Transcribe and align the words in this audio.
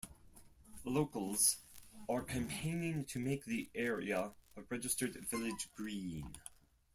Locals 0.83 1.57
are 2.09 2.23
campaigning 2.23 3.05
to 3.05 3.19
make 3.19 3.45
the 3.45 3.69
area 3.75 4.31
a 4.57 4.63
registered 4.67 5.13
village 5.29 5.69
green. 5.75 6.33